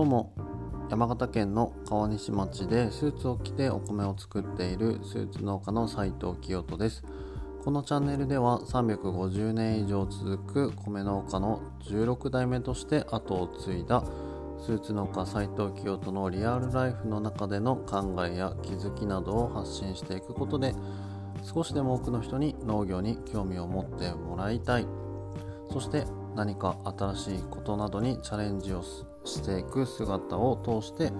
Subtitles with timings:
[0.00, 0.32] どうも
[0.88, 7.04] 山形県の川西町でスーツを着てお米を作っているスーツ農家の斉藤清人です。
[7.62, 10.38] このチャンネルでは350年以上続
[10.70, 14.02] く米農家の16代目として後を継いだ
[14.64, 20.74] スーツ農家斉藤清人のリアルライフの中での考えや気づきなどを発信していくことで
[21.42, 24.86] 少しでも多くの人に農業に興味を持ってもらいたい。
[25.70, 28.82] そして何か新しいことなどにチャレンジを
[29.24, 31.12] していく姿を通して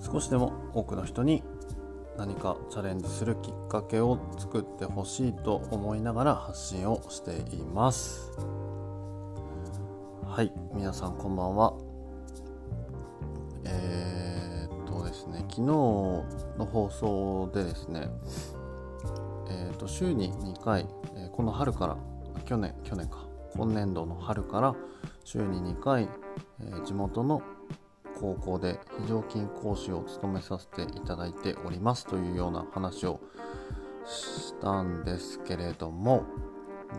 [0.00, 1.42] 少しでも多くの人に
[2.16, 8.32] 何かチャレンジするきっかけを作ってほしいと思いながら発信をしています。
[10.26, 11.74] はい皆さんこんばんは。
[13.64, 16.26] えー、っとですね昨日の
[16.70, 18.08] 放送でですね
[19.50, 20.86] えー、っと週に2回、
[21.32, 21.96] この春から
[22.44, 24.74] 去年去年か今年度の春から
[25.24, 26.08] 週に2回、
[26.60, 27.42] え、地元の
[28.20, 33.20] 高校で非常勤講師を務めさせていただいておりますというような話を
[34.06, 36.24] したんですけれども、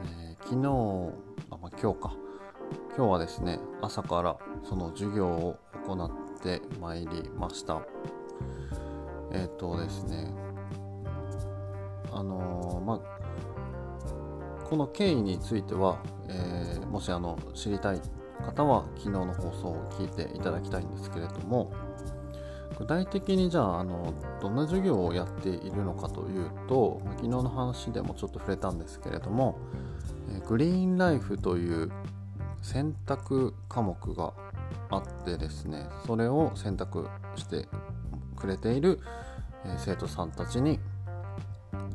[0.05, 1.13] えー、昨日
[1.49, 2.13] あ、まあ、今日か。
[2.95, 5.57] 今日はですね朝からその授業を
[5.87, 7.81] 行ってまいりました。
[9.31, 10.31] えっ、ー、とですね
[12.11, 13.19] あのー、まあ
[14.69, 18.01] この経緯については、え、もしあの知りたい
[18.45, 21.71] 方は昨日の放送を聞いていただきたいんですけれども
[22.77, 29.57] 具体的にじゃああのどんな授業をやっているのかというと昨日の話でもちょっと触れたんですけれども、
[30.47, 31.91] グリーンライフという
[32.61, 34.33] 選択科目が
[34.89, 37.67] あってですねそれを選択して
[38.37, 39.01] くれている、
[39.77, 40.79] 生徒さんたちに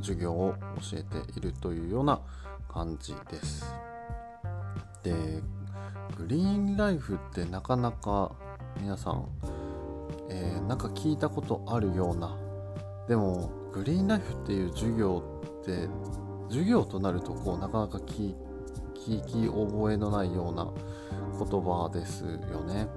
[0.01, 0.55] 授業を
[0.91, 2.21] 教えているというような
[2.69, 3.75] 感じです。
[5.03, 5.15] で
[6.17, 8.33] グリーンライフってなかなか
[8.81, 9.27] 皆さん、
[10.31, 12.37] えー、なんか聞いたことあるような
[13.09, 15.23] でもグリーンライフっていう授業
[15.63, 15.89] って
[16.49, 18.35] 授業となるとこうなかなか聞
[19.05, 20.73] き覚えのないような
[21.39, 22.89] 言葉ですよね。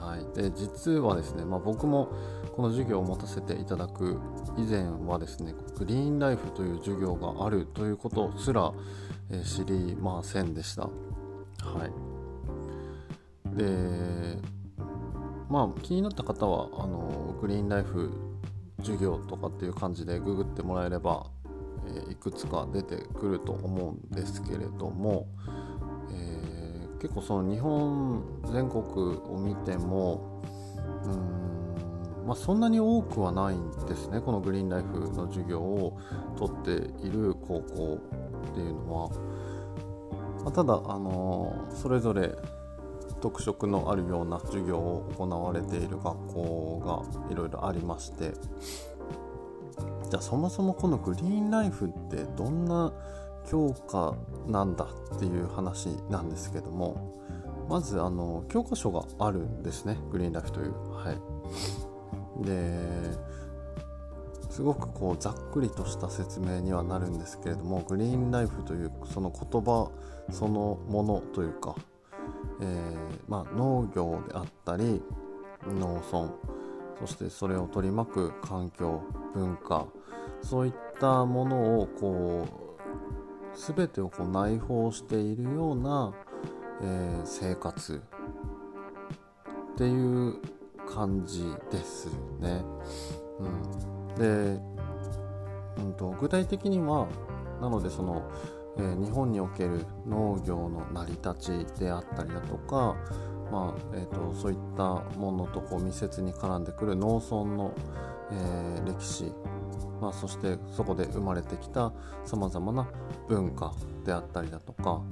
[0.00, 2.08] はい、で実はですね、まあ、僕も
[2.54, 4.20] この授業を持たせていただく
[4.56, 8.72] 以前はですねグリーンライフという授業があるということすら、
[9.30, 10.82] えー、知りませんでした。
[10.82, 10.90] は
[11.84, 12.07] い、
[13.54, 14.38] で
[15.48, 18.12] まあ気になった方はあのグリーンライフ
[18.78, 21.26] 授業とかっていう感じでググってもらえれば、
[21.86, 25.26] えー、いくつか出てくると思うんですけれども
[26.12, 28.22] え、結構その日本
[28.52, 30.42] 全国を見ても
[31.04, 31.08] う
[32.24, 35.98] ん、まあ、そんなに多くはないんですねこのグリーンライフの授業を
[36.36, 36.70] 取って
[37.06, 37.98] いる高校
[38.50, 39.10] っていうのは、
[40.44, 42.34] まあ、ただあのそれぞれ
[43.20, 48.32] 特色のあるような授業を行われている学校がいろいろありまして
[50.10, 52.92] じゃあそもそもこのグリーンライフってどんな
[53.50, 54.14] 教科
[54.46, 54.86] なんだ
[55.16, 57.18] っていう話なんですけども
[57.68, 60.72] まずあの教科書があるんですねグリーンライフという。
[60.92, 63.28] はい、で
[64.50, 69.90] すごくこうざっくりとした説明にはなるんですけれどもグリーンライフというその言葉
[70.30, 71.74] そのものというか、
[72.60, 72.96] えー、
[73.28, 75.02] まあ、農業であったり
[75.66, 76.30] 農村
[77.00, 79.02] そしてそれを取り巻く環境
[79.34, 79.86] 文化
[80.42, 82.68] そういったものをこう
[83.74, 86.12] 全てをこう内包しているような、
[86.82, 88.02] えー、生活
[89.74, 90.40] っていう
[90.88, 92.08] 感じです
[92.40, 92.64] ね。
[93.38, 94.60] うん、で、
[95.78, 97.06] うんと、具体的には
[97.60, 98.22] なのでその、
[98.78, 102.96] えー、日本における農業の成り立ちであったりだとか、
[103.50, 104.82] まあえーと、そういった
[105.18, 107.74] ものとこう密接に絡んでくる農村の、
[108.30, 109.32] えー、歴史
[110.00, 111.92] まあ、そしてそこで生まれてきた
[112.24, 112.88] さまざまな
[113.28, 115.02] 文化であったりだとか、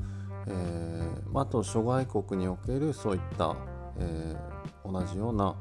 [0.47, 3.57] えー、あと諸外国におけるそういった、
[3.99, 5.57] えー、同じような、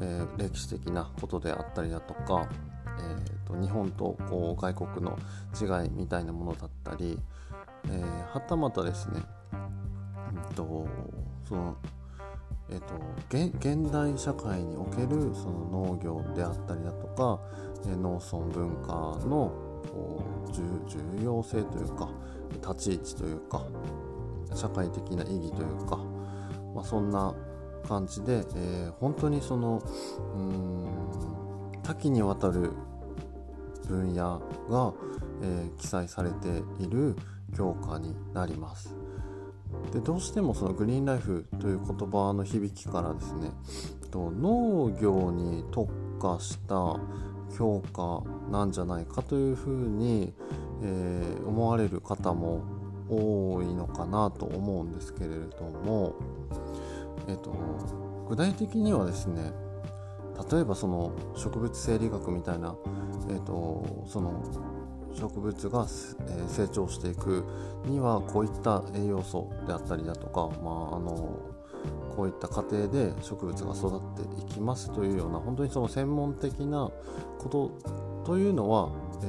[0.00, 2.48] え、歴史的なことであったりだとか、
[2.98, 5.18] えと、日本とこう外国の
[5.60, 7.18] 違いみたいなものだったり、
[7.86, 9.20] えー、はたまたですね、
[9.52, 10.86] うんと
[11.48, 11.76] その
[12.70, 12.94] えーと、
[13.58, 17.38] 現代社会におけるその農業であったりだとか、
[17.84, 18.92] えー、農村文化
[19.26, 19.52] の
[20.50, 22.08] 重要性というか
[22.62, 23.66] 立ち位置というか
[24.54, 25.98] 社会的な意義というか、
[26.74, 27.34] まあ、そんな
[27.86, 29.82] 感じで、えー、本当にその
[30.34, 32.70] うん多岐にわたる
[33.88, 34.40] 分野
[34.70, 34.92] が、
[35.42, 37.16] えー、記載されている
[37.56, 38.94] 教科になります。
[39.92, 43.50] でどうしてもそのグリーンライフという言葉の響きからですね
[44.14, 47.00] 農業に特化した
[47.56, 50.34] 評価なんじゃないかというふうに、
[50.82, 52.62] えー、思われる方も
[53.08, 56.14] 多いのかなと思うんですけれども、
[57.28, 57.54] えーと、
[58.28, 59.52] 具体的にはですね
[60.50, 62.74] 例えばその植物生理学みたいな、
[63.28, 64.42] えーと、その
[65.14, 65.86] 植物が、
[66.28, 67.44] え成長していく
[67.84, 71.38] にはこういった栄養素であったりだとか、まあ、あの
[72.16, 76.90] こういった過程で植物が育っていきますというような本当にその専門的な
[77.38, 77.70] こと
[78.24, 78.90] というのは、
[79.22, 79.26] え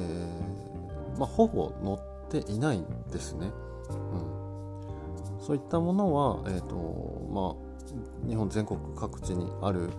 [1.16, 3.51] ー、まあ、ほぼ載っていないんですね。
[3.89, 6.75] うん、そういったものは、えーと
[7.31, 7.73] まあ、
[8.28, 9.90] 日本全国各地にある、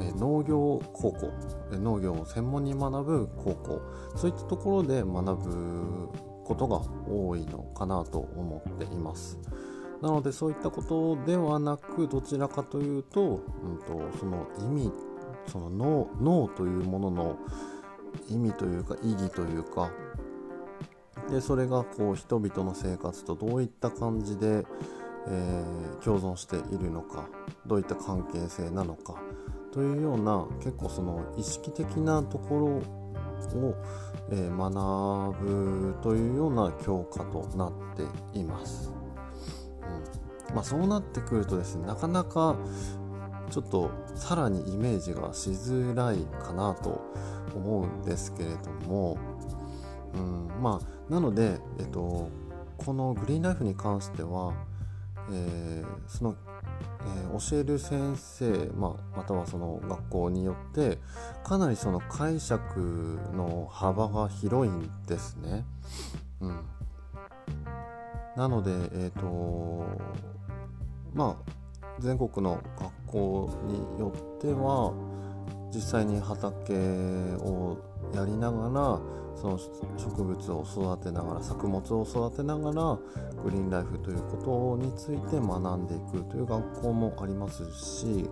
[0.00, 1.30] え、農業高校、
[1.72, 3.80] 農業を専門に学ぶ高校
[4.16, 6.08] そういったところで学ぶ
[6.44, 9.38] ことが多いのかなと思っています。
[10.00, 14.92] なのでそういったことではなくどちらかというと,、うんと、その意味
[15.46, 17.36] その脳脳というものの
[18.28, 19.90] 意味というか意義というか
[21.30, 24.66] でそれがこう人々の生活とどういった感じで、
[25.28, 27.28] えー、共存しているのか
[27.66, 29.20] どういった関係性なのか
[29.72, 32.82] というような結構その意識的なとこ
[33.54, 33.74] ろを、
[34.30, 38.92] えー、学ぶというような教科となっています。
[40.50, 42.56] うんまあ、そうなってくるとですねなかなか
[43.50, 47.02] ちょっとさらにイメージがしづらいかなと
[47.54, 49.18] 思うんですけれども、
[50.14, 52.30] うん、まあなので、えっと、
[52.78, 54.54] このグリーンライフに関しては、
[55.30, 56.36] えー、その、
[57.06, 60.98] えー、教える先生、まあ、またはその学校によって
[61.44, 65.64] かなりその解釈の幅が広いんですね。
[66.40, 66.60] うん、
[68.36, 69.84] なので、えーと
[71.14, 71.52] まあ、
[72.00, 74.92] 全国の学校によっては
[75.72, 76.74] 実際に畑
[77.38, 77.78] を
[78.14, 79.00] やりながら
[79.36, 79.58] その
[79.98, 80.64] 植物を
[80.96, 82.98] 育てながら作物を育てながら
[83.42, 88.28] グリーンライフということについて学んでいくという学校もありますし、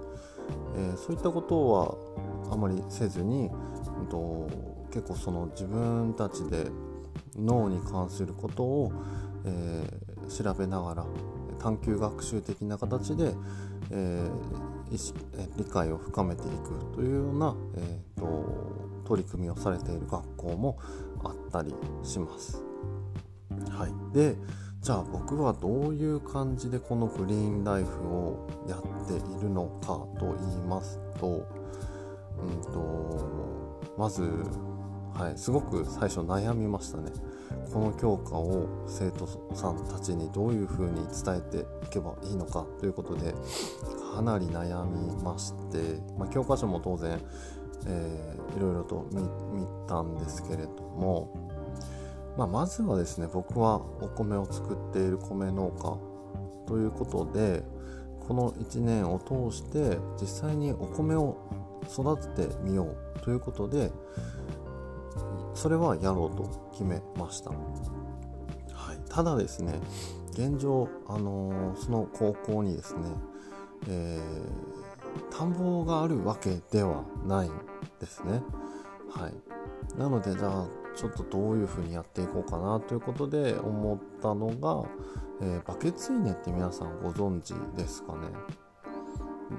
[0.76, 3.50] えー、そういったことはあまりせずに、
[3.98, 4.48] うんと、
[4.92, 6.66] 結構その自分たちで
[7.36, 8.92] 脳に関することを、
[9.44, 11.06] えー、調べながら
[11.58, 13.34] 探究学習的な形で、
[13.90, 15.18] えー、意識
[15.56, 20.78] 理解を深めていくというような、えーと、取り組みをされている学校も
[21.24, 21.74] あったり
[22.04, 22.62] します。
[23.68, 24.36] はい、で
[24.80, 31.44] じゃあ僕はどういう感じでこのグリーンライフをやっているのかと言いますと,、
[32.38, 34.22] うんとまず、
[35.12, 37.10] はい、すごく最初悩みましたね。
[37.72, 43.34] この教科を生徒さんたちにどういうふうに伝えていけばいいのかということで
[44.14, 47.20] かなり悩みまして、まあ、教科書も当然、
[47.86, 51.50] えー、いろいろと見たんですけれども、
[52.36, 56.10] まあ、まずはですね僕はお米を作っている米農家
[56.68, 57.62] ということで
[58.26, 61.36] この1年を通して実際にお米を
[61.90, 62.84] 育ててみよ
[63.16, 63.90] うということで
[65.54, 67.56] それはやろうと決めました、は
[68.94, 69.74] い、ただですね
[70.32, 73.00] 現状、あのー、その高校にですね、
[73.88, 74.89] えー、
[75.30, 77.50] 田んぼがあるわけではない
[78.00, 78.42] ですね。
[79.10, 79.98] はい。
[79.98, 84.88] なのでじゃあちょっとどういう風にやっていこうかなということで思ったのが、
[85.40, 88.28] えー、バケツ稲って皆さんご存知ですかね。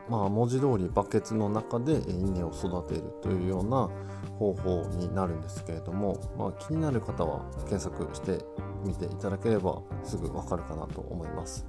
[0.09, 3.89] まあ文字通りバケツの中で稲を育てるというような
[4.39, 8.43] 方法になるんですけれども、まあ、気になる方は検索して
[8.85, 11.65] みていただければすぐわかるかなと思います。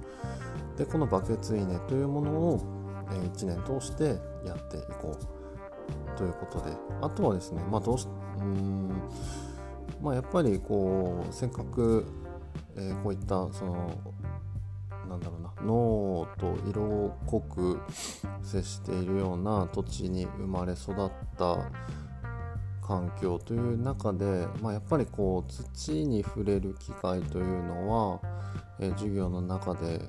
[0.77, 2.82] でこのバケツ稲というものを
[3.19, 8.07] 1年通してやっていこうということであとはですね、まあ、どうし
[8.39, 8.89] うん
[10.01, 12.05] まあ、やっぱりこうせっかく、
[12.75, 13.89] えー、こういったその
[15.07, 17.79] なんだろうな脳と色濃く
[18.41, 21.71] 接しているような土地に生まれ育った
[22.85, 28.19] 環境という中で、まあ、やっぱりこう土に触れる機会というのは、
[28.79, 30.01] えー、授業の中で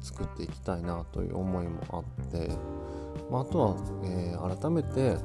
[0.00, 2.48] 作っていきたいなという思いもあって、
[3.30, 5.16] まあ、あとは、えー、改めて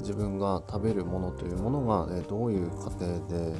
[0.00, 3.54] 自分が食べるものというものが、えー、どういう過程で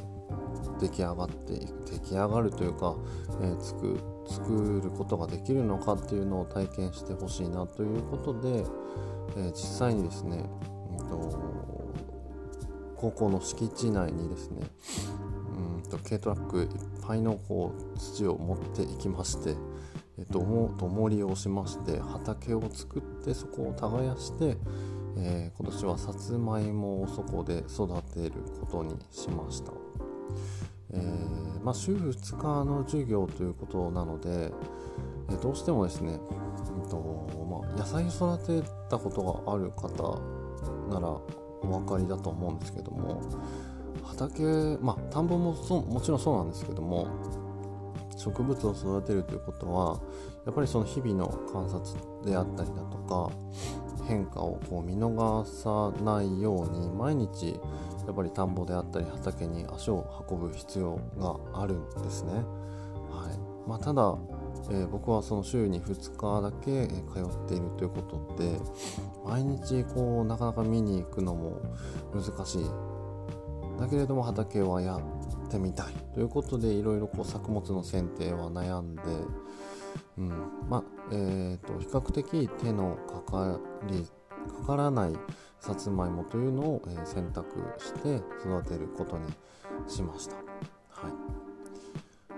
[0.79, 1.59] 出来上がって
[1.91, 2.95] 出来上がるというか、
[3.41, 8.65] えー、作作ることができるのかっていうのを体験してほしいなということで、
[9.37, 10.45] えー、実際にですね、
[10.93, 11.53] えーと
[13.03, 14.61] 高校の敷地内にですね、
[15.57, 16.67] うんと、軽トラックいっ
[17.05, 19.57] ぱいのこう土を持っていきまして、
[20.17, 20.39] えー、と
[20.77, 24.57] どもりをしまして畑を作ってそこを耕して、
[25.17, 29.71] えー、今年はさつまいもをそこで育てることにしました。
[30.95, 34.51] えー、まあ、週2日の授業ということなので、
[35.31, 40.19] えどうしてもですね、えーとまあ、野菜育てたことがある方
[40.89, 43.21] ならお分かりだと思うんですけども
[44.03, 47.07] 畑まあ田んぼももちろんそうなんですけども
[48.23, 49.99] 植物を育てるということは
[50.45, 53.29] やっぱりその日々の観察であったりだとか
[54.07, 57.59] 変化をこう見逃さないように毎日
[58.05, 62.33] やっぱり田んぼであったり畑に足を運ぶ必要があるんですね。
[62.33, 64.17] はいまあ、ただ
[64.69, 68.57] えー、僕はその週に2日だけ通っているということで
[69.25, 71.61] 毎日こうなかなか見に行くのも
[72.13, 72.65] 難しい
[73.79, 74.99] だけれども畑はや
[75.53, 75.93] ってみたい。
[76.13, 79.01] ということでいろいろこう作物の選定は悩んで、
[80.17, 80.29] うん。
[80.67, 84.07] まえーと、比較的手のかかり
[84.59, 85.13] かからない
[85.59, 89.27] さつまいもというのを、え、選択して育てることに
[89.87, 90.35] しました。
[90.35, 90.43] はい。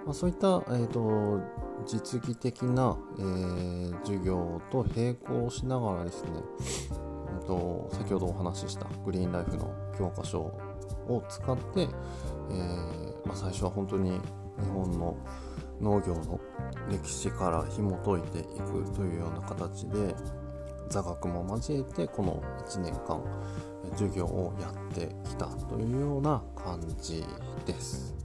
[0.05, 6.31] まあ、そういった、えーと実技的な、えー、授業と並行しながらですね、
[7.27, 10.57] えーと、先ほどお話ししたグリーンライフの教科書
[11.07, 14.19] を使って、えー、まあ、最初は本当に日
[14.69, 15.17] 本の
[15.81, 16.39] 農業の
[16.89, 20.15] 歴史から紐解いていくというような形で
[20.89, 23.21] 座学も交えてこの1年間
[23.93, 27.23] 授業をやってきたというような感じ
[27.65, 28.15] です。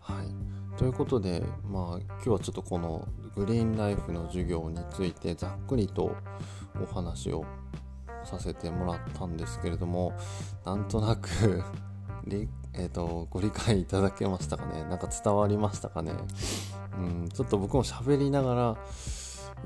[0.00, 0.48] はい
[0.78, 6.14] ということで、まあ、今日はちょっとこのグリーンライフの授業についてざっくりと
[6.80, 7.44] お話を
[8.28, 10.12] させてもらったんですけれども
[10.64, 11.28] なんとなく
[12.74, 14.84] えーと、ご理解いただけましたかね？
[14.84, 16.12] なんか伝わりましたかね？
[16.98, 18.76] うんちょっと僕も喋りながら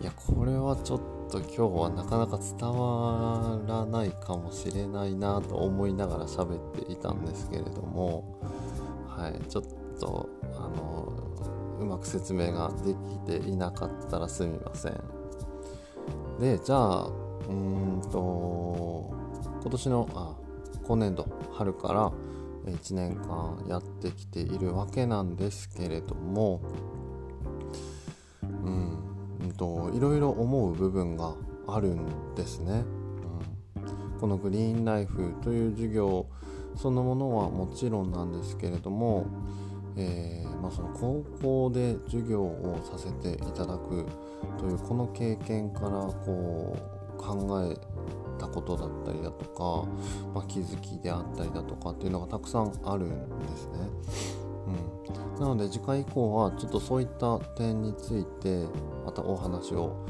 [0.01, 1.01] いやこれはちょっ
[1.31, 8.39] と今日はなかなか伝わらないかもしれないなと思いながら喋っていたんですけれども
[9.09, 9.65] はいちょっ
[9.99, 11.13] とあの
[11.81, 15.01] うまく説明ができていなかったらすみません。
[16.41, 17.11] でじゃあ
[17.49, 19.15] うんと
[19.63, 20.35] 今年のあ
[20.85, 22.13] 今年度春から
[22.65, 26.61] 1年間やってきているわけなんですけれども
[28.43, 31.35] うんといろいろ思う部分が
[31.67, 32.85] あるんですね、
[33.77, 36.27] うん、このグリーンライフという授業
[36.77, 39.27] そのものはもちろんなんですけれども
[39.97, 44.07] えー、まあ、その高校で授業をさせていただく
[44.59, 47.77] というこの経験からこう考え
[48.39, 49.89] たことだったりだとか、
[50.35, 53.73] まあ、気づきであったりだとかっていうのがたくさんあるんですね。
[55.37, 58.65] うん、なので次回以降はちょっとそういった点について
[59.05, 60.07] またお話を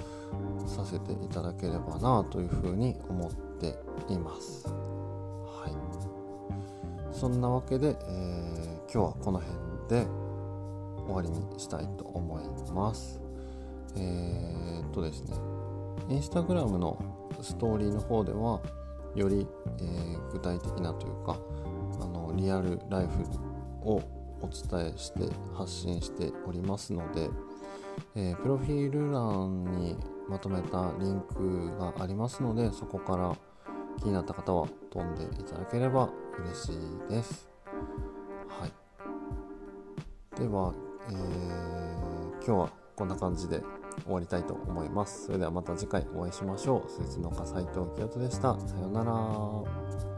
[0.67, 3.79] させていただければなというふうに思って
[4.09, 4.69] います。
[4.69, 10.07] はい、そんなわけで、えー、今日はこの辺で
[11.07, 13.21] 終わりにしたいと思います。
[13.97, 15.35] えー、っとですね、
[16.09, 16.99] インスタグラムの
[17.41, 18.61] ストーリーの方では、
[19.15, 19.47] より、
[19.79, 21.39] えー、具体的なというか、
[22.01, 24.03] あのリアルライフを
[24.41, 25.21] お伝えして
[25.55, 27.31] 発信しておりますので、
[28.15, 29.97] えー、プロフィール欄に
[30.29, 33.37] まとめたリンクがありますのでそこから
[34.01, 37.49] 気になった方は飛んでいただければ嬉しいです。
[38.49, 38.73] はい
[40.39, 40.75] では、
[41.09, 43.63] えー、今日はこんな感じで
[44.05, 45.27] 終わりたいと思います。
[45.27, 46.91] それではまた次回お会いしましょう。
[46.91, 48.59] スイーツ農家斉藤清人でした。
[48.59, 50.12] さようなら。